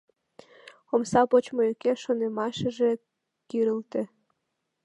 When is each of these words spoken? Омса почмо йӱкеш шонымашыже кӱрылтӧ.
Омса 0.93 1.21
почмо 1.29 1.61
йӱкеш 1.67 1.97
шонымашыже 2.03 2.91
кӱрылтӧ. 3.49 4.01